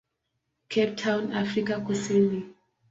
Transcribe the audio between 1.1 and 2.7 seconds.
Afrika Kusini.